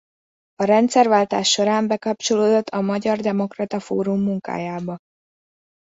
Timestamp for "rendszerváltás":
0.63-1.49